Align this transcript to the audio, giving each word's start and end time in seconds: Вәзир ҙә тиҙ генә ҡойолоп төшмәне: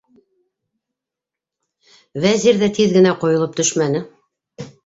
Вәзир 2.25 2.59
ҙә 2.65 2.71
тиҙ 2.79 2.97
генә 2.99 3.15
ҡойолоп 3.25 3.57
төшмәне: 3.63 4.05